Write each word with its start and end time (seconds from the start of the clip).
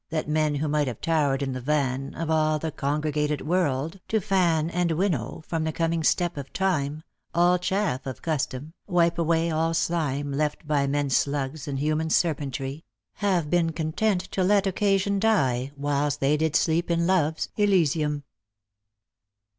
That 0.09 0.27
men 0.27 0.55
who 0.55 0.67
might 0.67 0.87
have 0.87 0.99
tower'd 0.99 1.43
in 1.43 1.53
the 1.53 1.61
van 1.61 2.15
Of 2.15 2.31
all 2.31 2.57
the 2.57 2.71
congregated 2.71 3.41
world, 3.41 3.99
to 4.07 4.19
fan 4.19 4.67
And 4.71 4.93
winnow 4.93 5.43
from 5.45 5.63
the 5.63 5.71
coming 5.71 6.03
step 6.03 6.37
of 6.37 6.51
Tima 6.53 7.03
All 7.35 7.59
chaff 7.59 8.07
of 8.07 8.23
custom, 8.23 8.73
wipe 8.87 9.19
away 9.19 9.51
all 9.51 9.75
slime 9.75 10.31
Left 10.33 10.65
by 10.67 10.87
men 10.87 11.11
slugs 11.11 11.67
and 11.67 11.77
human 11.77 12.09
serpentry, 12.09 12.83
Have 13.17 13.51
been 13.51 13.73
content 13.73 14.21
to 14.31 14.43
let 14.43 14.65
occasion 14.65 15.19
die, 15.19 15.71
Whilst 15.77 16.19
they 16.19 16.35
did 16.35 16.55
sleep 16.55 16.89
in 16.89 17.05
love's 17.05 17.49
Elysium." 17.55 18.23